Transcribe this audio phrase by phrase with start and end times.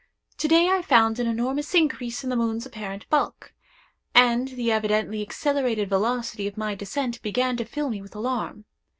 [0.39, 5.89] To day I found an enormous increase in the moon's apparent bulk—and the evidently accelerated
[5.89, 8.65] velocity of my descent began to fill me with alarm.